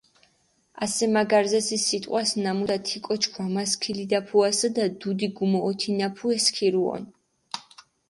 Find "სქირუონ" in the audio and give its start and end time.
6.45-7.03